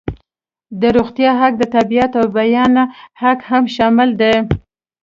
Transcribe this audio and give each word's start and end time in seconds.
د 0.81 0.83
روغتیا 0.97 1.31
حق، 1.39 1.53
د 1.57 1.63
تابعیت 1.73 2.11
او 2.19 2.25
بیان 2.37 2.73
حق 3.21 3.39
هم 3.49 3.63
شامل 3.75 4.09
دي. 4.21 4.35